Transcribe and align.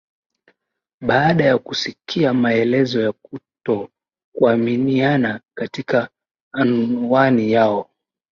baada 1.01 1.45
ya 1.45 1.57
kusikia 1.57 2.33
maelezo 2.33 3.01
ya 3.01 3.11
kutokuaminiana 3.13 5.41
katika 5.57 6.09
anwani 6.53 7.51
yao 7.51 7.89